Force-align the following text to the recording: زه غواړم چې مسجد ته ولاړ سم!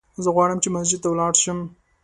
زه 0.23 0.29
غواړم 0.35 0.57
چې 0.63 0.69
مسجد 0.75 0.99
ته 1.03 1.07
ولاړ 1.09 1.33
سم! 1.43 1.59